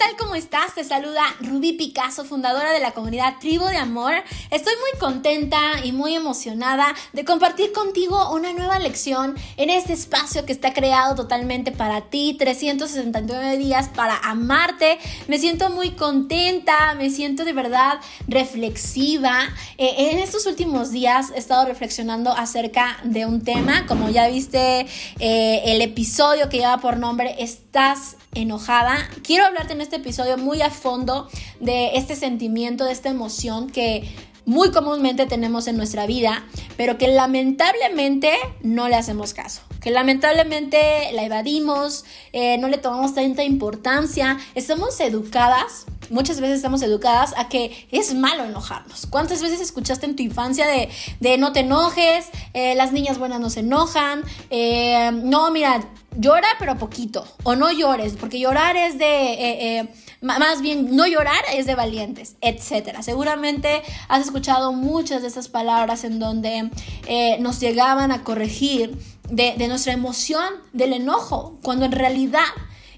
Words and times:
amarte. 0.00 0.16
¿Cómo 0.18 0.34
estás? 0.34 0.74
Te 0.74 0.84
saluda 0.84 1.22
Ruby 1.40 1.72
Picasso, 1.72 2.24
fundadora 2.24 2.72
de 2.72 2.80
la 2.80 2.92
comunidad 2.92 3.38
Tribu 3.40 3.64
de 3.66 3.76
Amor. 3.76 4.12
Estoy 4.50 4.74
muy 4.74 5.00
contenta 5.00 5.58
y 5.84 5.92
muy 5.92 6.14
emocionada 6.14 6.94
de 7.12 7.24
compartir 7.24 7.72
contigo 7.72 8.32
una 8.32 8.52
nueva 8.52 8.78
lección 8.78 9.34
en 9.56 9.70
este 9.70 9.92
espacio 9.92 10.44
que 10.44 10.52
está 10.52 10.72
creado 10.72 11.14
totalmente 11.14 11.72
para 11.72 12.02
ti, 12.02 12.36
369 12.38 13.56
días 13.56 13.88
para 13.88 14.18
amarte. 14.18 14.98
Me 15.28 15.38
siento 15.38 15.70
muy 15.70 15.92
contenta, 15.92 16.94
me 16.94 17.10
siento 17.10 17.44
de 17.44 17.52
verdad 17.52 18.00
reflexiva. 18.28 19.48
Eh, 19.78 20.10
en 20.12 20.18
estos 20.18 20.46
últimos 20.46 20.90
días 20.90 21.30
he 21.34 21.38
estado 21.38 21.66
reflexionando 21.66 22.32
acerca 22.32 22.98
de 23.04 23.26
un 23.26 23.42
tema, 23.42 23.86
como 23.86 24.08
ya 24.10 24.28
viste 24.28 24.86
eh, 25.18 25.62
el 25.64 25.80
episodio 25.80 26.48
que 26.48 26.58
lleva 26.58 26.78
por 26.78 26.98
nombre 26.98 27.36
Estás 27.38 28.16
enojada. 28.34 29.08
Quiero 29.22 29.46
hablarte 29.46 29.72
en 29.72 29.80
este 29.80 29.89
episodio 29.96 30.38
muy 30.38 30.62
a 30.62 30.70
fondo 30.70 31.28
de 31.60 31.96
este 31.96 32.16
sentimiento, 32.16 32.84
de 32.84 32.92
esta 32.92 33.08
emoción 33.08 33.70
que 33.70 34.08
muy 34.46 34.70
comúnmente 34.70 35.26
tenemos 35.26 35.68
en 35.68 35.76
nuestra 35.76 36.06
vida, 36.06 36.44
pero 36.76 36.98
que 36.98 37.08
lamentablemente 37.08 38.32
no 38.62 38.88
le 38.88 38.96
hacemos 38.96 39.34
caso, 39.34 39.62
que 39.80 39.90
lamentablemente 39.90 41.12
la 41.12 41.22
evadimos, 41.22 42.04
eh, 42.32 42.58
no 42.58 42.68
le 42.68 42.78
tomamos 42.78 43.14
tanta 43.14 43.44
importancia, 43.44 44.38
estamos 44.54 44.98
educadas 45.00 45.86
muchas 46.10 46.40
veces 46.40 46.56
estamos 46.56 46.82
educadas 46.82 47.34
a 47.36 47.48
que 47.48 47.86
es 47.90 48.14
malo 48.14 48.44
enojarnos. 48.44 49.06
¿Cuántas 49.06 49.42
veces 49.42 49.60
escuchaste 49.60 50.06
en 50.06 50.16
tu 50.16 50.22
infancia 50.22 50.66
de, 50.66 51.38
no 51.38 51.52
te 51.52 51.60
enojes, 51.60 52.26
eh, 52.52 52.74
las 52.74 52.92
niñas 52.92 53.18
buenas 53.18 53.40
no 53.40 53.50
se 53.50 53.60
enojan, 53.60 54.22
eh, 54.50 55.10
no, 55.12 55.50
mira, 55.50 55.80
llora 56.16 56.48
pero 56.58 56.76
poquito, 56.76 57.24
o 57.44 57.56
no 57.56 57.70
llores, 57.70 58.14
porque 58.14 58.38
llorar 58.40 58.76
es 58.76 58.98
de 58.98 59.88
más 60.20 60.60
bien 60.60 60.94
no 60.96 61.06
llorar 61.06 61.42
es 61.54 61.66
de 61.66 61.74
valientes, 61.74 62.36
etcétera. 62.40 63.02
Seguramente 63.02 63.82
has 64.08 64.22
escuchado 64.22 64.72
muchas 64.72 65.22
de 65.22 65.28
estas 65.28 65.48
palabras 65.48 66.04
en 66.04 66.18
donde 66.18 66.70
eh, 67.06 67.38
nos 67.40 67.60
llegaban 67.60 68.12
a 68.12 68.22
corregir 68.22 68.98
de, 69.30 69.54
de 69.56 69.68
nuestra 69.68 69.92
emoción, 69.92 70.46
del 70.72 70.92
enojo, 70.92 71.58
cuando 71.62 71.86
en 71.86 71.92
realidad 71.92 72.44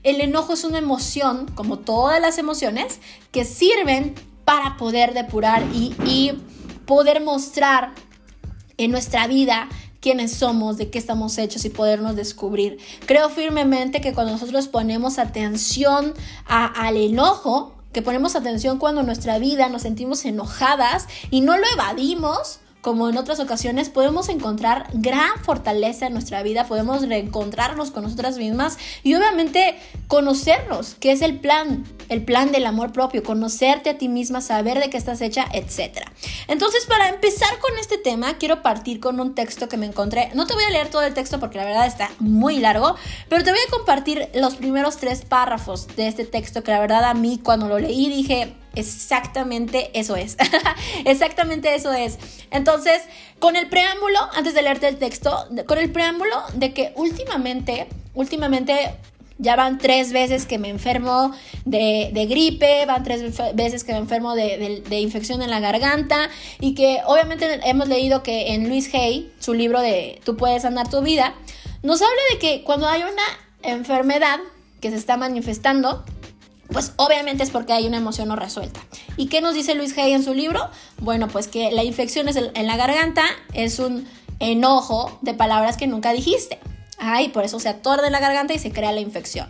el 0.03 0.20
enojo 0.20 0.55
es 0.55 0.64
una 0.64 0.78
emoción, 0.78 1.47
como 1.55 1.78
todas 1.78 2.20
las 2.20 2.39
emociones, 2.39 3.00
que 3.31 3.45
sirven 3.45 4.14
para 4.44 4.77
poder 4.77 5.14
depurar 5.14 5.64
y, 5.72 6.39
poder 6.86 7.22
mostrar 7.22 7.93
en 8.76 8.91
nuestra 8.91 9.28
vida 9.28 9.69
quiénes 10.00 10.32
somos, 10.32 10.76
de 10.76 10.91
qué 10.91 10.99
estamos 10.99 11.38
hechos 11.38 11.65
y 11.65 11.71
podernos 11.71 12.16
descubrir. 12.16 12.78
Creo 13.06 13.31
firmemente 13.31 14.00
que 14.00 14.12
cuando 14.12 14.32
nosotros 14.32 14.66
ponemos 14.66 15.21
atención 15.21 16.12
al 16.44 16.97
enojo, 16.97 17.76
que 17.93 18.03
ponemos 18.03 18.34
atención 18.34 18.78
cuando 18.78 19.03
en 19.03 19.06
nuestra 19.06 19.38
vida 19.38 19.69
nos 19.69 19.82
sentimos 19.82 20.25
enojadas 20.25 21.06
y 21.31 21.41
no 21.41 21.56
lo 21.56 21.65
evadimos, 21.72 22.59
como 22.82 23.09
en 23.09 23.16
otras 23.16 23.38
ocasiones, 23.38 23.88
podemos 23.88 24.28
encontrar 24.28 24.88
gran 24.93 25.38
fortaleza 25.44 26.09
en 26.09 26.12
nuestra 26.12 26.43
vida, 26.43 26.66
podemos 26.66 27.06
reencontrarnos 27.06 27.93
con 27.93 28.03
nosotras 28.03 28.37
mismas 28.38 28.76
y 29.04 29.15
obviamente 29.15 29.78
conocernos, 30.09 30.97
que 30.97 31.12
es 31.12 31.22
el 31.22 31.38
plan, 31.38 31.84
el 32.09 32.25
plan 32.25 32.50
del 32.50 32.66
amor 32.66 32.93
propio, 32.93 33.22
conocerte 33.22 33.88
a 33.88 33.98
ti 33.98 34.09
misma, 34.09 34.41
saber 34.41 34.81
de 34.81 34.91
qué 34.91 34.97
estás 34.97 35.20
hecha, 35.20 35.47
etc. 35.53 36.00
Entonces, 36.48 36.84
para 36.87 37.09
empezar 37.09 37.56
con 37.60 37.78
este 37.78 37.98
tema, 37.98 38.37
quiero 38.38 38.62
partir 38.62 38.99
con 38.99 39.20
un 39.20 39.37
texto 39.37 39.69
que 39.69 39.76
me 39.76 39.87
encontré. 39.87 40.31
No 40.34 40.49
te 40.49 40.54
voy 40.54 40.64
a 40.64 40.70
leer 40.70 40.88
todo 40.88 41.03
el 41.03 41.14
texto 41.14 41.38
porque 41.38 41.59
la 41.59 41.64
verdad 41.64 41.87
está 41.87 42.10
muy 42.19 42.59
largo, 42.59 42.97
pero 43.28 43.44
te 43.44 43.53
voy 43.53 43.60
a 43.60 43.70
compartir 43.70 44.28
los 44.34 44.56
primeros 44.56 44.97
tres 44.97 45.25
párrafos 45.25 45.87
de 45.94 46.09
este 46.09 46.25
texto 46.25 46.64
que 46.64 46.72
la 46.72 46.81
verdad 46.81 47.04
a 47.04 47.14
mí 47.14 47.41
cuando 47.41 47.69
lo 47.69 47.78
leí 47.78 48.09
dije, 48.09 48.56
Exactamente 48.75 49.91
eso 49.99 50.16
es. 50.16 50.37
Exactamente 51.05 51.75
eso 51.75 51.93
es. 51.93 52.19
Entonces, 52.50 53.03
con 53.38 53.56
el 53.56 53.69
preámbulo, 53.69 54.19
antes 54.34 54.55
de 54.55 54.62
leerte 54.62 54.88
el 54.88 54.99
texto, 54.99 55.47
con 55.66 55.78
el 55.78 55.91
preámbulo 55.91 56.37
de 56.55 56.72
que 56.72 56.93
últimamente, 56.97 57.87
últimamente 58.15 58.94
ya 59.38 59.56
van 59.56 59.78
tres 59.78 60.12
veces 60.12 60.47
que 60.47 60.59
me 60.59 60.69
enfermo 60.69 61.32
de, 61.65 62.27
gripe, 62.28 62.87
van 62.87 63.03
tres 63.03 63.22
veces 63.55 63.82
que 63.82 63.93
me 63.93 63.99
enfermo 63.99 64.34
de, 64.34 65.00
infección 65.00 65.43
en 65.43 65.50
la 65.50 65.61
garganta 65.61 66.31
y 66.61 66.75
que 66.75 67.00
obviamente 67.06 67.61
hemos 67.65 67.88
leído 67.88 68.22
que 68.22 68.55
en 68.55 68.69
Luis 68.69 68.94
Hay, 68.94 69.32
su 69.41 69.55
libro 69.55 69.81
de 69.81 70.21
Tú 70.25 70.37
puedes 70.37 70.65
andar 70.65 70.88
tu 70.88 71.03
vida, 71.03 71.34
nos 71.82 72.00
habla 72.00 72.22
de 72.32 72.38
que 72.38 72.62
cuando 72.62 72.87
hay 72.87 73.03
una 73.03 73.22
enfermedad 73.62 74.38
que 74.81 74.91
se 74.91 74.97
está 74.97 75.16
manifestando, 75.16 76.05
pues 76.71 76.93
obviamente 76.97 77.43
es 77.43 77.50
porque 77.50 77.73
hay 77.73 77.87
una 77.87 77.99
emoción 77.99 78.28
no 78.28 78.37
resuelta. 78.37 78.81
¿Y 79.17 79.27
qué 79.27 79.41
nos 79.41 79.55
dice 79.55 79.75
Luis 79.75 79.97
Hay 79.99 80.12
en 80.12 80.25
su 80.25 80.34
libro? 80.34 80.69
Bueno, 80.99 81.28
pues 81.28 81.49
que 81.49 81.71
la 81.73 81.84
infección 81.84 82.28
es 82.28 82.37
en 82.37 82.67
la 82.67 82.77
garganta 82.77 83.25
es 83.53 83.78
un 83.78 84.06
enojo 84.41 85.19
de 85.23 85.34
palabras 85.34 85.77
que 85.77 85.87
nunca 85.87 86.12
dijiste. 86.12 86.59
Ay, 86.99 87.28
por 87.28 87.45
eso 87.45 87.59
se 87.61 87.69
atorde 87.69 88.11
la 88.11 88.21
garganta 88.21 88.55
y 88.55 88.59
se 88.59 88.73
crea 88.73 88.93
la 88.93 89.00
infección. 89.00 89.49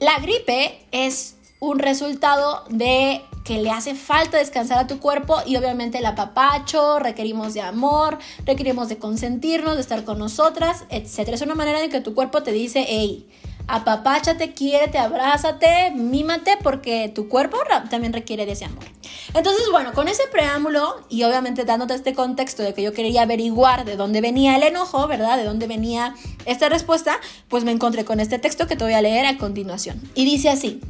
La 0.00 0.18
gripe 0.18 0.86
es 0.92 1.36
un 1.60 1.78
resultado 1.78 2.64
de 2.68 3.22
que 3.44 3.58
le 3.58 3.70
hace 3.70 3.94
falta 3.94 4.38
descansar 4.38 4.78
a 4.78 4.86
tu 4.86 4.98
cuerpo 4.98 5.36
y 5.46 5.56
obviamente 5.56 5.98
el 5.98 6.06
apapacho, 6.06 6.98
requerimos 6.98 7.54
de 7.54 7.60
amor, 7.60 8.18
requerimos 8.44 8.88
de 8.88 8.98
consentirnos, 8.98 9.74
de 9.74 9.82
estar 9.82 10.04
con 10.04 10.18
nosotras, 10.18 10.84
etc. 10.88 11.28
Es 11.28 11.42
una 11.42 11.54
manera 11.54 11.82
en 11.82 11.90
que 11.90 12.00
tu 12.00 12.14
cuerpo 12.14 12.42
te 12.42 12.52
dice, 12.52 12.84
hey, 12.88 13.28
apapáchate, 13.66 14.52
quiérete, 14.52 14.98
abrázate, 14.98 15.90
mímate, 15.92 16.58
porque 16.62 17.10
tu 17.14 17.28
cuerpo 17.28 17.58
también 17.90 18.12
requiere 18.12 18.46
de 18.46 18.52
ese 18.52 18.66
amor. 18.66 18.84
Entonces, 19.32 19.64
bueno, 19.70 19.92
con 19.92 20.08
ese 20.08 20.24
preámbulo 20.30 21.04
y 21.08 21.24
obviamente 21.24 21.64
dándote 21.64 21.94
este 21.94 22.14
contexto 22.14 22.62
de 22.62 22.74
que 22.74 22.82
yo 22.82 22.92
quería 22.92 23.22
averiguar 23.22 23.84
de 23.84 23.96
dónde 23.96 24.20
venía 24.20 24.56
el 24.56 24.62
enojo, 24.62 25.06
¿verdad? 25.08 25.36
De 25.36 25.44
dónde 25.44 25.66
venía 25.66 26.14
esta 26.44 26.68
respuesta, 26.68 27.18
pues 27.48 27.64
me 27.64 27.72
encontré 27.72 28.04
con 28.04 28.20
este 28.20 28.38
texto 28.38 28.66
que 28.66 28.76
te 28.76 28.84
voy 28.84 28.92
a 28.92 29.02
leer 29.02 29.26
a 29.26 29.38
continuación. 29.38 30.00
Y 30.14 30.24
dice 30.24 30.50
así, 30.50 30.80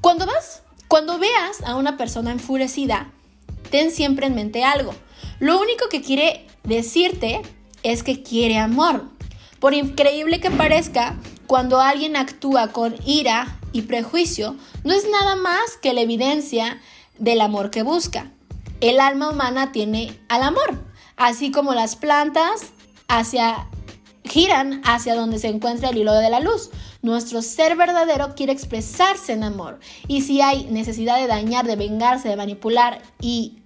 cuando 0.00 0.26
vas, 0.26 0.62
cuando 0.88 1.18
veas 1.18 1.62
a 1.64 1.76
una 1.76 1.96
persona 1.96 2.30
enfurecida, 2.32 3.10
ten 3.70 3.90
siempre 3.90 4.26
en 4.26 4.34
mente 4.34 4.62
algo. 4.62 4.94
Lo 5.40 5.60
único 5.60 5.88
que 5.88 6.02
quiere 6.02 6.46
decirte 6.64 7.40
es 7.82 8.02
que 8.02 8.22
quiere 8.22 8.58
amor. 8.58 9.04
Por 9.58 9.72
increíble 9.72 10.40
que 10.40 10.50
parezca, 10.50 11.16
cuando 11.54 11.80
alguien 11.80 12.16
actúa 12.16 12.72
con 12.72 12.96
ira 13.06 13.60
y 13.72 13.82
prejuicio, 13.82 14.56
no 14.82 14.92
es 14.92 15.08
nada 15.08 15.36
más 15.36 15.76
que 15.80 15.92
la 15.92 16.00
evidencia 16.00 16.80
del 17.20 17.40
amor 17.40 17.70
que 17.70 17.84
busca. 17.84 18.32
El 18.80 18.98
alma 18.98 19.30
humana 19.30 19.70
tiene 19.70 20.18
al 20.28 20.42
amor, 20.42 20.84
así 21.16 21.52
como 21.52 21.72
las 21.72 21.94
plantas 21.94 22.72
hacia 23.06 23.68
giran 24.24 24.82
hacia 24.84 25.14
donde 25.14 25.38
se 25.38 25.46
encuentra 25.46 25.90
el 25.90 25.98
hilo 25.98 26.14
de 26.14 26.28
la 26.28 26.40
luz. 26.40 26.70
Nuestro 27.02 27.40
ser 27.40 27.76
verdadero 27.76 28.34
quiere 28.34 28.52
expresarse 28.52 29.32
en 29.32 29.44
amor. 29.44 29.78
Y 30.08 30.22
si 30.22 30.40
hay 30.40 30.64
necesidad 30.64 31.20
de 31.20 31.28
dañar, 31.28 31.68
de 31.68 31.76
vengarse, 31.76 32.28
de 32.28 32.36
manipular 32.36 33.00
y, 33.20 33.62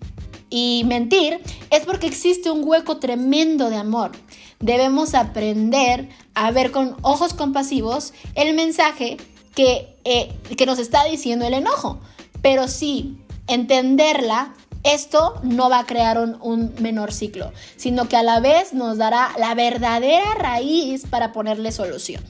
y 0.51 0.85
mentir, 0.87 1.41
es 1.71 1.85
porque 1.85 2.07
existe 2.07 2.51
un 2.51 2.63
hueco 2.65 2.99
tremendo 2.99 3.71
de 3.71 3.77
amor 3.77 4.13
debemos 4.61 5.15
aprender 5.15 6.09
a 6.35 6.51
ver 6.51 6.71
con 6.71 6.97
ojos 7.03 7.35
compasivos 7.35 8.13
el 8.35 8.55
mensaje 8.55 9.17
que, 9.55 9.97
eh, 10.05 10.33
que 10.57 10.67
nos 10.67 10.79
está 10.79 11.05
diciendo 11.05 11.47
el 11.47 11.55
enojo. 11.55 11.99
Pero 12.43 12.69
sí, 12.69 13.19
entenderla 13.47 14.55
esto 14.85 15.41
no 15.43 15.69
va 15.69 15.81
a 15.81 15.87
crear 15.87 16.19
un, 16.19 16.75
menor 16.79 17.13
ciclo, 17.13 17.53
sino 17.77 18.09
que 18.09 18.17
a 18.17 18.23
la 18.23 18.39
vez 18.39 18.73
nos 18.73 18.97
dará 18.97 19.31
la 19.37 19.55
verdadera 19.55 20.35
raíz 20.35 21.05
para 21.11 21.33
ponerle 21.33 21.73
solución. 21.73 22.23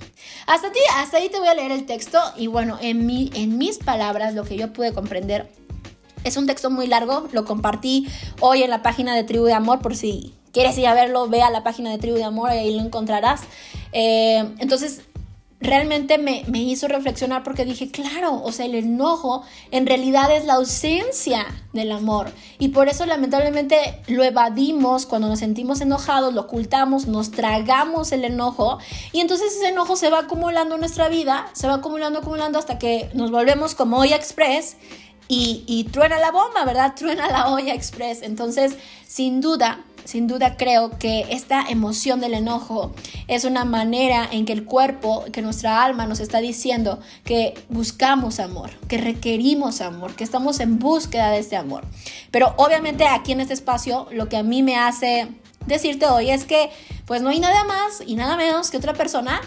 Hasta, 0.46 0.72
ti, 0.72 0.78
hasta 0.96 1.18
ahí 1.18 1.28
te 1.28 1.38
voy 1.38 1.48
a 1.48 1.54
leer 1.54 1.72
el 1.72 1.84
texto 1.84 2.18
y 2.36 2.46
bueno, 2.46 2.78
en, 2.80 3.04
mi, 3.04 3.30
en 3.34 3.58
mis 3.58 3.78
palabras, 3.78 4.34
lo 4.34 4.44
que 4.44 4.56
yo 4.56 4.72
pude 4.72 4.94
comprender 4.94 5.50
Es 6.24 6.36
un 6.36 6.46
texto 6.46 6.70
muy 6.70 6.86
largo, 6.86 7.28
lo 7.32 7.44
compartí 7.44 8.06
hoy 8.40 8.62
en 8.62 8.70
la 8.70 8.82
página 8.82 9.14
de 9.14 9.24
Tribu 9.24 9.44
de 9.44 9.54
Amor, 9.54 9.80
por 9.80 9.96
si 9.96 10.34
quieres 10.52 10.76
ir 10.78 10.86
a 10.86 10.94
verlo, 10.94 11.28
ve 11.28 11.42
a 11.42 11.50
la 11.50 11.62
página 11.62 11.90
de 11.90 11.98
Tribu 11.98 12.16
de 12.16 12.24
Amor, 12.24 12.50
y 12.52 12.58
ahí 12.58 12.74
lo 12.74 12.82
encontrarás. 12.82 13.42
Eh, 13.92 14.48
entonces, 14.58 15.02
realmente 15.60 16.18
me, 16.18 16.44
me, 16.46 16.62
hizo 16.62 16.86
reflexionar 16.86 17.42
porque 17.42 17.64
dije, 17.64 17.90
claro, 17.90 18.40
o 18.42 18.52
sea, 18.52 18.66
el 18.66 18.74
enojo 18.74 19.42
en 19.70 19.86
realidad 19.86 20.34
es 20.34 20.44
la 20.44 20.54
ausencia 20.54 21.46
del 21.72 21.90
amor. 21.90 22.30
Y 22.58 22.68
por 22.68 22.88
eso 22.88 23.06
lamentablemente 23.06 24.00
lo 24.06 24.22
evadimos 24.22 25.06
cuando 25.06 25.28
nos 25.28 25.40
sentimos 25.40 25.80
enojados, 25.80 26.32
lo 26.32 26.42
ocultamos, 26.42 27.06
nos 27.06 27.30
tragamos 27.30 28.12
el 28.12 28.24
enojo 28.24 28.78
y 29.12 29.20
entonces 29.20 29.56
ese 29.56 29.68
enojo 29.68 29.96
se 29.96 30.10
va 30.10 30.20
acumulando 30.20 30.76
en 30.76 30.80
nuestra 30.80 31.08
vida, 31.08 31.48
se 31.54 31.66
va 31.66 31.74
acumulando, 31.74 32.20
acumulando 32.20 32.58
hasta 32.58 32.78
que 32.78 33.10
nos 33.14 33.30
volvemos 33.30 33.74
como 33.74 33.98
olla 33.98 34.16
express. 34.16 34.76
Y, 35.28 35.64
y 35.66 35.84
truena 35.84 36.18
la 36.18 36.30
bomba, 36.30 36.64
¿verdad? 36.64 36.94
Truena 36.96 37.28
la 37.28 37.48
olla 37.48 37.74
express. 37.74 38.22
Entonces, 38.22 38.76
sin 39.06 39.40
duda, 39.40 39.84
sin 40.08 40.26
duda 40.26 40.56
creo 40.56 40.98
que 40.98 41.26
esta 41.28 41.68
emoción 41.68 42.18
del 42.20 42.32
enojo 42.32 42.94
es 43.26 43.44
una 43.44 43.66
manera 43.66 44.26
en 44.32 44.46
que 44.46 44.54
el 44.54 44.64
cuerpo, 44.64 45.26
que 45.32 45.42
nuestra 45.42 45.84
alma 45.84 46.06
nos 46.06 46.20
está 46.20 46.38
diciendo 46.38 46.98
que 47.24 47.52
buscamos 47.68 48.40
amor, 48.40 48.70
que 48.88 48.96
requerimos 48.96 49.82
amor, 49.82 50.16
que 50.16 50.24
estamos 50.24 50.60
en 50.60 50.78
búsqueda 50.78 51.30
de 51.30 51.40
este 51.40 51.56
amor. 51.56 51.84
Pero 52.30 52.54
obviamente 52.56 53.06
aquí 53.06 53.32
en 53.32 53.40
este 53.40 53.52
espacio 53.52 54.08
lo 54.10 54.30
que 54.30 54.38
a 54.38 54.42
mí 54.42 54.62
me 54.62 54.76
hace 54.76 55.28
decirte 55.66 56.06
hoy 56.06 56.30
es 56.30 56.46
que 56.46 56.70
pues 57.04 57.20
no 57.20 57.28
hay 57.28 57.40
nada 57.40 57.64
más 57.64 58.02
y 58.06 58.14
nada 58.14 58.38
menos 58.38 58.70
que 58.70 58.78
otra 58.78 58.94
persona 58.94 59.42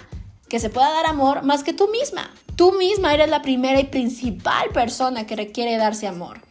que 0.52 0.60
se 0.60 0.70
pueda 0.70 0.92
dar 0.92 1.06
amor 1.06 1.44
más 1.44 1.64
que 1.64 1.72
tú 1.72 1.88
misma. 1.88 2.30
Tú 2.58 2.74
misma 2.74 3.14
eres 3.14 3.30
la 3.30 3.42
primera 3.42 3.80
y 3.80 3.86
principal 3.86 4.70
persona 4.74 5.26
que 5.26 5.38
requiere 5.38 5.78
darse 5.78 6.08
amor 6.08 6.42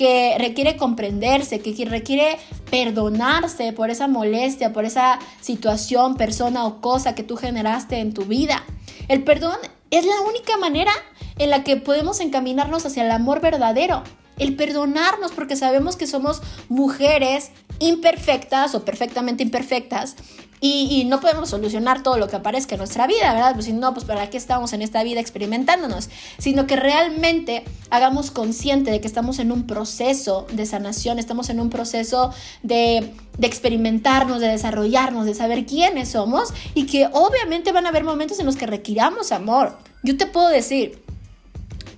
que 0.00 0.34
requiere 0.38 0.78
comprenderse, 0.78 1.60
que 1.60 1.84
requiere 1.84 2.38
perdonarse 2.70 3.74
por 3.74 3.90
esa 3.90 4.08
molestia, 4.08 4.72
por 4.72 4.86
esa 4.86 5.18
situación, 5.42 6.16
persona 6.16 6.64
o 6.64 6.80
cosa 6.80 7.14
que 7.14 7.22
tú 7.22 7.36
generaste 7.36 7.98
en 7.98 8.14
tu 8.14 8.24
vida. 8.24 8.64
El 9.08 9.24
perdón 9.24 9.58
es 9.90 10.06
la 10.06 10.18
única 10.26 10.56
manera 10.56 10.92
en 11.36 11.50
la 11.50 11.64
que 11.64 11.76
podemos 11.76 12.20
encaminarnos 12.20 12.86
hacia 12.86 13.04
el 13.04 13.10
amor 13.10 13.42
verdadero. 13.42 14.02
El 14.38 14.56
perdonarnos 14.56 15.32
porque 15.32 15.54
sabemos 15.54 15.96
que 15.96 16.06
somos 16.06 16.40
mujeres 16.70 17.50
imperfectas 17.80 18.74
o 18.74 18.84
perfectamente 18.84 19.42
imperfectas 19.42 20.16
y, 20.62 21.04
no 21.06 21.20
podemos 21.20 21.48
solucionar 21.48 22.02
todo 22.02 22.18
lo 22.18 22.28
que 22.28 22.36
aparezca 22.36 22.74
en 22.74 22.80
nuestra 22.80 23.06
vida, 23.06 23.32
¿verdad? 23.32 23.54
Pues 23.54 23.64
si 23.64 23.72
no, 23.72 23.94
pues 23.94 24.04
para 24.04 24.28
qué 24.28 24.36
estamos 24.36 24.74
en 24.74 24.82
esta 24.82 25.02
vida 25.02 25.18
experimentándonos, 25.18 26.10
sino 26.38 26.66
que 26.66 26.76
realmente 26.76 27.64
hagamos 27.88 28.30
consciente 28.30 28.90
de 28.90 29.00
que 29.00 29.06
estamos 29.06 29.38
en 29.38 29.52
un 29.52 29.66
proceso 29.66 30.46
de 30.52 30.66
sanación, 30.66 31.18
estamos 31.18 31.48
en 31.48 31.60
un 31.60 31.70
proceso 31.70 32.34
de, 32.62 33.14
de 33.38 33.46
experimentarnos, 33.46 34.40
de 34.40 34.48
desarrollarnos, 34.48 35.24
de 35.24 35.34
saber 35.34 35.64
quiénes 35.64 36.10
somos 36.10 36.52
y 36.74 36.84
que 36.84 37.08
obviamente 37.10 37.72
van 37.72 37.86
a 37.86 37.88
haber 37.88 38.04
momentos 38.04 38.38
en 38.38 38.46
los 38.46 38.56
que 38.56 38.66
requiramos 38.66 39.32
amor. 39.32 39.78
Yo 40.02 40.16
te 40.16 40.26
puedo 40.26 40.48
decir, 40.48 40.99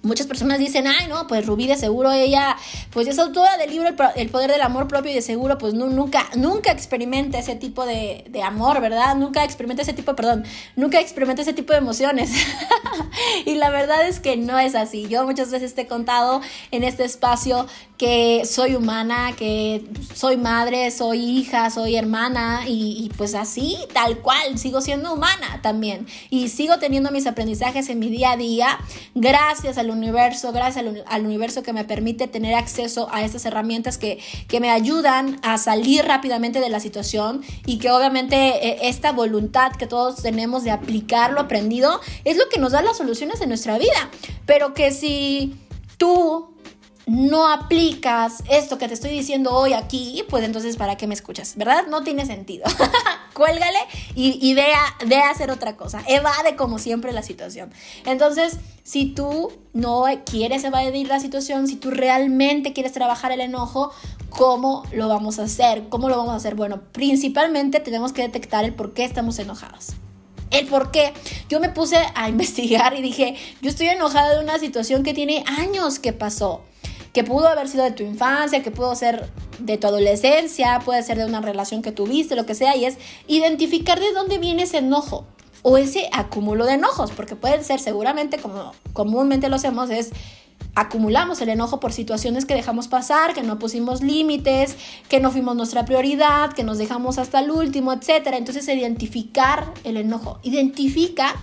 muchas 0.03 0.27
personas 0.27 0.59
dicen, 0.59 0.87
ay, 0.87 1.07
no, 1.09 1.27
pues 1.27 1.47
Rubí 1.47 1.67
de 1.67 1.77
seguro 1.77 2.13
ella, 2.13 2.57
pues 2.91 3.09
es 3.09 3.19
autora 3.19 3.57
del 3.57 3.71
libro 3.71 3.89
El 4.17 4.29
poder 4.29 4.51
del 4.51 4.63
amor 4.63 4.89
propio 4.89 5.13
y 5.13 5.15
de 5.15 5.23
seguro 5.23 5.59
pues 5.59 5.75
nunca, 5.75 6.29
nunca 6.37 6.73
experimenta 6.73 7.39
ese 7.39 7.57
tipo 7.57 7.87
de, 7.87 8.25
de 8.29 8.43
amor, 8.43 8.81
¿verdad? 8.81 9.17
Nunca 9.17 9.45
experimenta 9.45 9.83
ese 9.83 9.93
tipo, 9.93 10.15
perdón, 10.17 10.45
nunca 10.77 11.01
experimenta 11.01 11.43
ese 11.43 11.53
tipo 11.53 11.73
de 11.73 11.79
emociones. 11.79 12.33
y 13.47 13.55
la 13.55 13.71
verdad 13.71 14.07
es 14.07 14.21
que 14.21 14.37
no 14.37 14.59
es 14.59 14.75
así. 14.75 15.07
Yo 15.09 15.25
muchas 15.25 15.51
veces 15.51 15.75
te 15.75 15.83
he 15.83 15.87
contado 15.87 16.41
en 16.71 16.85
este 16.85 17.05
espacio 17.05 17.67
que 18.03 18.45
soy 18.47 18.75
humana, 18.75 19.33
que 19.37 19.85
soy 20.13 20.37
madre, 20.37 20.91
soy 20.91 21.21
hija, 21.21 21.71
soy 21.71 21.95
hermana 21.95 22.63
y, 22.67 23.13
pues 23.17 23.37
así, 23.37 23.79
tal 23.93 24.19
cual, 24.19 24.59
sigo 24.59 24.81
siendo 24.81 25.13
humana 25.13 25.61
también 25.63 26.09
y 26.29 26.49
sigo 26.49 26.79
teniendo 26.79 27.13
mis 27.13 27.29
aprendizajes 27.29 27.89
en 27.91 28.01
mi 28.01 28.11
día 28.11 28.33
a 28.33 28.37
día 28.37 28.79
gracias 29.15 29.79
al 29.79 29.92
universo, 29.93 30.53
gracias 30.53 30.85
al, 31.07 31.25
universo 31.25 31.63
que 31.63 31.73
me 31.73 31.85
permite 31.85 32.27
tener 32.27 32.55
acceso 32.55 33.09
a 33.13 33.23
estas 33.23 33.45
herramientas 33.45 33.99
que, 33.99 34.19
que 34.49 34.61
me 34.61 34.71
ayudan 34.71 35.39
a 35.43 35.59
salir 35.59 36.05
rápidamente 36.05 36.61
de 36.61 36.69
la 36.69 36.81
situación 36.81 37.43
y 37.67 37.79
que 37.79 37.91
obviamente 37.91 38.37
eh, 38.37 38.79
esta 38.89 39.13
voluntad 39.13 39.73
que 39.73 39.87
todos 39.87 40.23
tenemos 40.23 40.65
de 40.65 40.71
aplicar 40.71 41.33
lo 41.33 41.41
aprendido 41.41 42.01
es 42.25 42.37
lo 42.37 42.49
que 42.49 42.59
nos 42.59 42.73
da 42.73 42.83
las 42.83 42.97
soluciones 42.97 43.41
en 43.41 43.49
nuestra 43.49 43.79
vida, 43.79 44.11
pero 44.47 44.75
que 44.75 44.91
si 44.91 45.55
tú 45.99 46.53
no 47.07 47.49
aplicas 47.49 48.43
esto 48.51 48.79
que 48.79 48.89
te 48.89 48.95
estoy 48.95 49.11
diciendo 49.11 49.53
hoy 49.55 49.73
aquí, 49.73 50.25
pues 50.29 50.45
entonces 50.45 50.77
¿para 50.77 50.97
qué 50.97 51.07
me 51.07 51.15
escuchas? 51.15 51.55
¿Verdad? 51.57 51.87
No 51.89 52.03
tiene 52.03 52.27
sentido. 52.27 52.65
Cuélgale 53.35 53.79
y, 54.15 54.39
y 54.41 54.55
ve, 54.55 54.67
a, 54.73 55.31
hacer 55.31 55.51
otra 55.51 55.77
cosa. 55.77 56.03
Evade 56.07 56.57
como 56.57 56.79
siempre 56.79 57.13
la 57.13 57.23
situación. 57.23 57.71
Entonces, 58.05 58.59
si 58.83 59.07
tú 59.07 59.53
no 59.73 60.05
quieres 60.25 60.65
evadir 60.65 61.09
la 61.09 61.21
situación, 61.21 61.69
si 61.69 61.77
tú 61.77 61.91
realmente 61.91 62.73
quieres 62.73 62.93
trabajar 62.93 63.33
el 63.33 63.41
enojo, 63.41 63.93
¿cómo 64.31 64.85
lo 64.93 65.09
vamos 65.09 65.39
a 65.39 65.45
hacer? 65.45 65.89
¿Cómo 65.89 66.09
lo 66.09 66.17
vamos 66.17 66.33
a 66.33 66.37
hacer? 66.37 66.55
Bueno, 66.55 66.83
principalmente 66.93 67.81
tenemos 67.81 68.13
que 68.13 68.23
detectar 68.23 68.65
el 68.65 68.75
por 68.75 68.95
qué 68.95 69.05
estamos 69.05 69.39
enojados 69.39 69.95
el 70.51 70.67
por 70.67 70.91
qué. 70.91 71.15
Yo 71.49 71.61
me 71.61 71.71
puse 71.71 71.97
a 72.15 72.29
investigar 72.29 72.95
y 72.95 73.01
dije, 73.01 73.37
yo 73.63 73.71
estoy 73.71 73.89
enojada 73.89 74.37
de 74.37 74.45
una 74.45 74.59
situación 74.59 75.03
que 75.03 75.15
tiene 75.15 75.45
años 75.47 75.99
que 75.99 76.13
pasó 76.13 76.63
que 77.13 77.25
pudo 77.25 77.49
haber 77.49 77.69
sido 77.69 77.85
de 77.85 77.93
tu 77.93 78.03
infancia, 78.03 78.63
que 78.63 78.71
pudo 78.71 78.95
ser 78.95 79.29
de 79.65 79.79
tu 79.79 79.87
adolescencia, 79.87 80.81
puede 80.85 81.03
ser 81.03 81.19
de 81.19 81.25
una 81.25 81.41
relación 81.41 81.83
que 81.83 81.93
tuviste, 81.93 82.37
lo 82.37 82.47
que 82.47 82.55
sea, 82.55 82.77
y 82.77 82.85
es 82.85 82.99
identificar 83.27 84.01
de 84.01 84.13
dónde 84.13 84.39
viene 84.39 84.63
ese 84.65 84.79
enojo 84.79 85.27
o 85.63 85.79
ese 85.79 86.09
acúmulo 86.13 86.67
de 86.67 86.75
enojos, 86.75 87.13
porque 87.13 87.37
pueden 87.37 87.65
ser 87.65 87.81
seguramente 87.81 88.39
como 88.39 88.73
comúnmente 88.93 89.49
lo 89.49 89.57
hacemos, 89.57 89.91
es 89.91 90.11
acumulamos 90.75 91.41
el 91.41 91.51
enojo 91.51 91.81
por 91.81 91.93
situaciones 91.93 92.45
que 92.45 92.55
dejamos 92.55 92.89
pasar, 92.89 93.35
que 93.35 93.43
no 93.43 93.59
pusimos 93.59 94.03
límites, 94.03 94.77
que 95.09 95.21
no 95.21 95.31
fuimos 95.31 95.57
nuestra 95.57 95.85
prioridad, 95.85 96.53
que 96.53 96.65
nos 96.65 96.79
dejamos 96.79 97.19
hasta 97.19 97.41
el 97.41 97.51
último, 97.51 97.93
etc. 97.93 98.29
Entonces 98.33 98.67
identificar 98.69 99.73
el 99.85 99.97
enojo, 99.97 100.39
identifica 100.43 101.35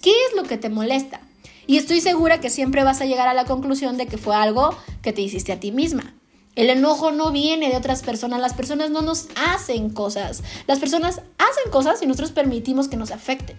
qué 0.00 0.10
es 0.10 0.36
lo 0.36 0.44
que 0.44 0.56
te 0.56 0.70
molesta. 0.70 1.20
Y 1.66 1.76
estoy 1.76 2.00
segura 2.00 2.40
que 2.40 2.48
siempre 2.48 2.82
vas 2.82 3.02
a 3.02 3.04
llegar 3.04 3.28
a 3.28 3.34
la 3.34 3.44
conclusión 3.44 3.98
de 3.98 4.06
que 4.06 4.16
fue 4.16 4.34
algo 4.34 4.74
que 5.02 5.12
te 5.12 5.20
hiciste 5.20 5.52
a 5.52 5.60
ti 5.60 5.70
misma. 5.70 6.14
El 6.58 6.70
enojo 6.70 7.12
no 7.12 7.30
viene 7.30 7.70
de 7.70 7.76
otras 7.76 8.02
personas, 8.02 8.40
las 8.40 8.52
personas 8.52 8.90
no 8.90 9.00
nos 9.00 9.28
hacen 9.36 9.90
cosas, 9.90 10.42
las 10.66 10.80
personas 10.80 11.22
hacen 11.38 11.70
cosas 11.70 12.02
y 12.02 12.06
nosotros 12.06 12.32
permitimos 12.32 12.88
que 12.88 12.96
nos 12.96 13.12
afecten. 13.12 13.56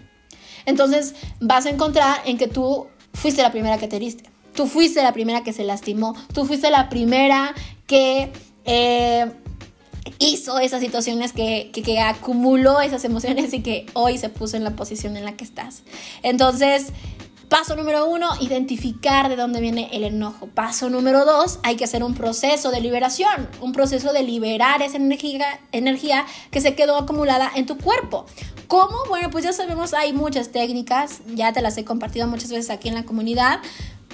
Entonces 0.66 1.14
vas 1.40 1.64
a 1.64 1.70
encontrar 1.70 2.20
en 2.26 2.36
que 2.36 2.46
tú 2.46 2.88
fuiste 3.14 3.40
la 3.40 3.52
primera 3.52 3.78
que 3.78 3.88
te 3.88 3.96
heriste, 3.96 4.28
tú 4.54 4.66
fuiste 4.66 5.02
la 5.02 5.14
primera 5.14 5.42
que 5.42 5.54
se 5.54 5.64
lastimó, 5.64 6.14
tú 6.34 6.44
fuiste 6.44 6.70
la 6.70 6.90
primera 6.90 7.54
que 7.86 8.30
eh, 8.66 9.32
hizo 10.18 10.58
esas 10.58 10.82
situaciones 10.82 11.32
que, 11.32 11.70
que, 11.72 11.80
que, 11.80 12.00
acumuló 12.00 12.82
esas 12.82 13.02
emociones 13.06 13.54
y 13.54 13.62
que 13.62 13.86
hoy 13.94 14.18
se 14.18 14.28
puso 14.28 14.58
en 14.58 14.64
la 14.64 14.76
posición 14.76 15.16
en 15.16 15.24
la 15.24 15.38
que 15.38 15.44
estás. 15.44 15.84
Entonces, 16.22 16.88
Paso 17.50 17.74
número 17.74 18.06
uno, 18.08 18.30
identificar 18.40 19.28
de 19.28 19.34
dónde 19.34 19.60
viene 19.60 19.90
el 19.92 20.04
enojo. 20.04 20.46
Paso 20.46 20.88
número 20.88 21.24
dos, 21.24 21.58
hay 21.64 21.74
que 21.74 21.82
hacer 21.82 22.04
un 22.04 22.14
proceso 22.14 22.70
de 22.70 22.80
liberación, 22.80 23.48
un 23.60 23.72
proceso 23.72 24.12
de 24.12 24.22
liberar 24.22 24.82
esa 24.82 24.98
energía, 24.98 25.58
energía 25.72 26.26
que 26.52 26.60
se 26.60 26.76
quedó 26.76 26.96
acumulada 26.96 27.50
en 27.56 27.66
tu 27.66 27.76
cuerpo. 27.76 28.24
¿Cómo? 28.68 28.96
Bueno, 29.08 29.30
pues 29.30 29.42
ya 29.42 29.52
sabemos, 29.52 29.94
hay 29.94 30.12
muchas 30.12 30.52
técnicas, 30.52 31.22
ya 31.34 31.52
te 31.52 31.60
las 31.60 31.76
he 31.76 31.84
compartido 31.84 32.28
muchas 32.28 32.50
veces 32.50 32.70
aquí 32.70 32.88
en 32.88 32.94
la 32.94 33.02
comunidad, 33.02 33.58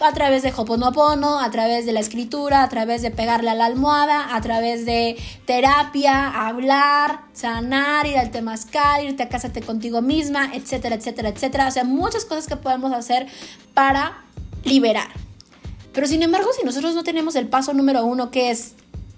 a 0.00 0.12
través 0.12 0.42
de 0.42 0.52
Hoponopono, 0.54 1.40
a 1.40 1.50
través 1.50 1.86
de 1.86 1.92
la 1.92 2.00
escritura, 2.00 2.62
a 2.62 2.68
través 2.68 3.02
de 3.02 3.10
pegarle 3.10 3.50
a 3.50 3.54
la 3.54 3.64
almohada, 3.64 4.34
a 4.34 4.40
través 4.40 4.84
de 4.84 5.16
terapia, 5.46 6.28
hablar, 6.46 7.22
sanar, 7.32 8.06
ir 8.06 8.18
al 8.18 8.30
temazcal, 8.30 9.04
irte 9.04 9.22
a 9.22 9.28
casarte 9.28 9.62
contigo 9.62 10.02
misma, 10.02 10.50
etcétera, 10.54 10.96
etcétera, 10.96 11.30
etcétera. 11.30 11.68
O 11.68 11.70
sea, 11.70 11.84
muchas 11.84 12.24
cosas 12.24 12.46
que 12.46 12.56
podemos 12.56 12.92
hacer 12.92 13.26
para 13.72 14.22
liberar. 14.64 15.08
Pero 15.92 16.06
sin 16.06 16.22
embargo, 16.22 16.50
si 16.58 16.64
nosotros 16.64 16.94
no 16.94 17.02
tenemos 17.02 17.34
el 17.36 17.48
paso 17.48 17.72
número 17.72 18.04
uno, 18.04 18.30
que 18.30 18.50
es 18.50 18.74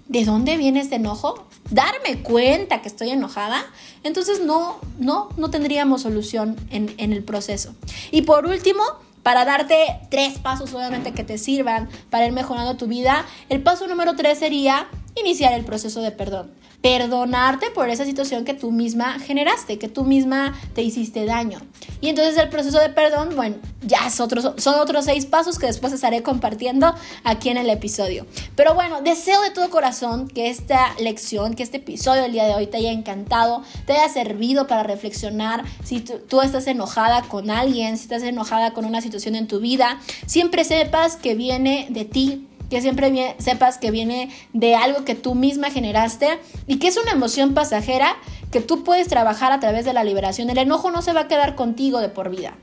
¿de 0.07 0.25
dónde 0.25 0.55
viene 0.57 0.79
este 0.79 0.95
enojo? 0.95 1.45
Darme 1.69 2.23
cuenta 2.23 2.81
que 2.81 2.87
estoy 2.87 3.09
enojada, 3.09 3.63
entonces 4.03 4.41
no, 4.43 4.79
no, 4.97 5.29
no 5.37 5.51
tendríamos 5.51 6.03
solución 6.03 6.55
en, 6.71 6.93
en 6.97 7.11
el 7.11 7.23
proceso. 7.23 7.75
Y 8.11 8.23
por 8.23 8.45
último, 8.45 8.81
para 9.23 9.45
darte 9.45 9.99
tres 10.09 10.39
pasos 10.39 10.73
obviamente 10.73 11.13
que 11.13 11.23
te 11.23 11.37
sirvan 11.37 11.89
para 12.09 12.25
ir 12.25 12.31
mejorando 12.31 12.77
tu 12.77 12.87
vida. 12.87 13.25
El 13.49 13.61
paso 13.61 13.87
número 13.87 14.15
tres 14.15 14.39
sería 14.39 14.87
iniciar 15.21 15.53
el 15.53 15.65
proceso 15.65 16.01
de 16.01 16.11
perdón. 16.11 16.51
Perdonarte 16.81 17.71
por 17.71 17.89
esa 17.89 18.05
situación 18.05 18.45
que 18.45 18.53
tú 18.53 18.71
misma 18.71 19.19
generaste, 19.19 19.77
que 19.77 19.89
tú 19.89 20.05
misma 20.05 20.57
te 20.73 20.81
hiciste 20.81 21.25
daño. 21.25 21.59
Y 21.99 22.07
entonces 22.07 22.37
el 22.37 22.47
proceso 22.47 22.79
de 22.79 22.89
perdón, 22.89 23.35
bueno, 23.35 23.57
ya 23.81 24.07
es 24.07 24.21
otros, 24.21 24.53
son 24.61 24.79
otros 24.79 25.05
seis 25.05 25.25
pasos 25.25 25.59
que 25.59 25.65
después 25.65 25.91
estaré 25.91 26.23
compartiendo 26.23 26.93
aquí 27.25 27.49
en 27.49 27.57
el 27.57 27.69
episodio. 27.69 28.25
Pero 28.55 28.75
bueno, 28.75 29.01
deseo 29.01 29.41
de 29.41 29.51
todo 29.51 29.69
corazón 29.69 30.29
que 30.29 30.49
esta 30.49 30.93
lección, 30.99 31.53
que 31.53 31.63
este 31.63 31.77
episodio 31.77 32.21
del 32.21 32.31
día 32.31 32.45
de 32.45 32.55
hoy 32.55 32.67
te 32.67 32.77
haya 32.77 32.91
encantado, 32.91 33.61
te 33.85 33.93
haya 33.93 34.07
servido 34.07 34.67
para 34.67 34.83
reflexionar. 34.83 35.65
Si 35.83 35.99
tú, 35.99 36.19
tú 36.29 36.41
estás 36.41 36.65
enojada 36.67 37.23
con 37.23 37.49
alguien, 37.49 37.97
si 37.97 38.03
estás 38.03 38.23
enojada 38.23 38.71
con 38.71 38.85
una 38.85 39.01
situación 39.01 39.35
en 39.35 39.47
tu 39.47 39.59
vida, 39.59 39.99
siempre 40.25 40.63
sepas 40.63 41.17
que 41.17 41.35
viene 41.35 41.87
de 41.89 42.05
ti, 42.05 42.48
que 42.69 42.81
siempre 42.81 43.35
sepas 43.39 43.77
que 43.77 43.91
viene 43.91 44.29
de 44.53 44.75
algo 44.75 45.05
que 45.05 45.15
tú 45.15 45.35
misma 45.35 45.71
generaste 45.71 46.39
y 46.67 46.77
que 46.77 46.87
es 46.87 46.97
una 46.97 47.11
emoción 47.11 47.53
pasajera 47.53 48.15
que 48.51 48.61
tú 48.61 48.83
puedes 48.83 49.07
trabajar 49.07 49.51
a 49.51 49.59
través 49.59 49.85
de 49.85 49.93
la 49.93 50.03
liberación. 50.03 50.49
El 50.49 50.57
enojo 50.57 50.91
no 50.91 51.01
se 51.01 51.13
va 51.13 51.21
a 51.21 51.27
quedar 51.27 51.55
contigo 51.55 51.99
de 51.99 52.09
por 52.09 52.29
vida. 52.29 52.55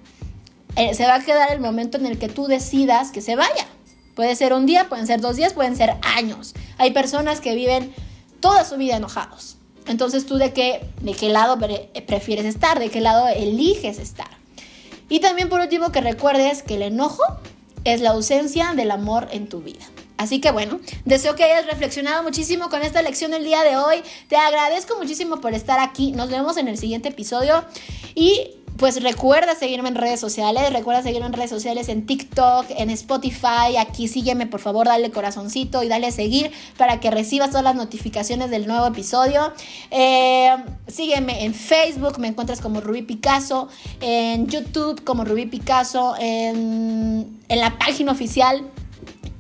Eh, 0.76 0.94
se 0.94 1.06
va 1.06 1.16
a 1.16 1.24
quedar 1.24 1.50
el 1.52 1.60
momento 1.60 1.96
en 1.98 2.06
el 2.06 2.18
que 2.18 2.28
tú 2.28 2.46
decidas 2.46 3.10
que 3.10 3.20
se 3.20 3.36
vaya. 3.36 3.66
Puede 4.14 4.34
ser 4.36 4.52
un 4.52 4.66
día, 4.66 4.88
pueden 4.88 5.06
ser 5.06 5.20
dos 5.20 5.36
días, 5.36 5.52
pueden 5.52 5.76
ser 5.76 5.96
años. 6.02 6.54
Hay 6.78 6.92
personas 6.92 7.40
que 7.40 7.54
viven 7.54 7.94
toda 8.40 8.64
su 8.64 8.76
vida 8.76 8.96
enojados. 8.96 9.56
Entonces 9.86 10.26
tú 10.26 10.36
de 10.36 10.52
qué, 10.52 10.88
de 11.00 11.12
qué 11.12 11.28
lado 11.28 11.58
prefieres 12.06 12.44
estar, 12.44 12.78
de 12.78 12.90
qué 12.90 13.00
lado 13.00 13.28
eliges 13.28 13.98
estar. 13.98 14.30
Y 15.08 15.20
también 15.20 15.48
por 15.48 15.60
último 15.60 15.92
que 15.92 16.00
recuerdes 16.00 16.62
que 16.62 16.74
el 16.74 16.82
enojo 16.82 17.22
es 17.84 18.00
la 18.00 18.10
ausencia 18.10 18.72
del 18.74 18.90
amor 18.90 19.28
en 19.30 19.48
tu 19.48 19.60
vida. 19.60 19.84
Así 20.16 20.40
que 20.40 20.50
bueno, 20.50 20.80
deseo 21.04 21.34
que 21.34 21.44
hayas 21.44 21.66
reflexionado 21.66 22.22
muchísimo 22.22 22.68
con 22.68 22.82
esta 22.82 23.02
lección 23.02 23.30
del 23.30 23.44
día 23.44 23.62
de 23.62 23.76
hoy. 23.76 24.02
Te 24.28 24.36
agradezco 24.36 24.96
muchísimo 24.96 25.40
por 25.40 25.54
estar 25.54 25.78
aquí. 25.78 26.12
Nos 26.12 26.30
vemos 26.30 26.56
en 26.56 26.68
el 26.68 26.78
siguiente 26.78 27.08
episodio. 27.10 27.64
Y 28.14 28.50
pues 28.76 29.02
recuerda 29.02 29.54
seguirme 29.54 29.88
en 29.88 29.94
redes 29.94 30.20
sociales, 30.20 30.72
recuerda 30.72 31.02
seguirme 31.02 31.26
en 31.26 31.32
redes 31.32 31.50
sociales, 31.50 31.88
en 31.88 32.04
TikTok, 32.06 32.66
en 32.70 32.90
Spotify, 32.90 33.76
aquí 33.78 34.06
sígueme 34.06 34.46
por 34.46 34.60
favor, 34.60 34.86
dale 34.86 35.10
corazoncito 35.10 35.82
y 35.82 35.88
dale 35.88 36.10
seguir 36.12 36.50
para 36.76 37.00
que 37.00 37.10
recibas 37.10 37.50
todas 37.50 37.64
las 37.64 37.74
notificaciones 37.74 38.50
del 38.50 38.66
nuevo 38.66 38.86
episodio. 38.86 39.52
Eh, 39.90 40.54
sígueme 40.88 41.44
en 41.44 41.54
Facebook, 41.54 42.18
me 42.18 42.28
encuentras 42.28 42.60
como 42.60 42.80
Rubí 42.80 43.02
Picasso, 43.02 43.68
en 44.00 44.46
YouTube 44.46 45.02
como 45.04 45.24
Rubí 45.24 45.46
Picasso, 45.46 46.14
en, 46.18 47.40
en 47.48 47.60
la 47.60 47.78
página 47.78 48.12
oficial 48.12 48.70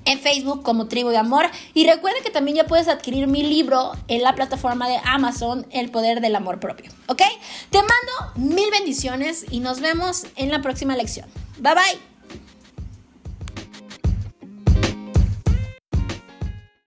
en 0.06 0.18
Facebook 0.20 0.62
como 0.62 0.88
Tribu 0.88 1.10
de 1.10 1.18
Amor. 1.18 1.46
Y 1.74 1.86
recuerda 1.86 2.20
que 2.24 2.30
también 2.30 2.56
ya 2.56 2.64
puedes 2.64 2.88
adquirir 2.88 3.26
mi 3.26 3.42
libro 3.42 3.92
en 4.08 4.22
la 4.22 4.34
plataforma 4.34 4.88
de 4.88 4.98
Amazon, 5.04 5.66
El 5.70 5.90
Poder 5.90 6.20
del 6.20 6.34
Amor 6.34 6.58
Propio. 6.58 6.90
¿Ok? 7.08 7.22
Te 7.70 7.78
mando 7.78 8.54
mil 8.54 8.70
bendiciones 8.70 9.44
y 9.50 9.60
nos 9.60 9.80
vemos 9.80 10.26
en 10.36 10.50
la 10.50 10.62
próxima 10.62 10.96
lección. 10.96 11.28
Bye 11.58 11.74
bye. 11.74 12.15